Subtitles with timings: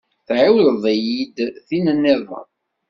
[0.27, 2.47] Tɛiwed-iyi-d tin nniḍen.